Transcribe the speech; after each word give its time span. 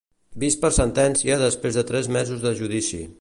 Vist 0.43 0.59
per 0.63 0.71
sentència 0.77 1.37
després 1.43 1.79
de 1.81 1.87
tres 1.93 2.13
mesos 2.19 2.43
de 2.49 2.59
judici. 2.63 3.03